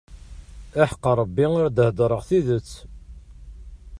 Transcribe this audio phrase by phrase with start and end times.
[0.81, 2.71] Aḥeqq Rebbi ar d-heddṛeɣ tidet.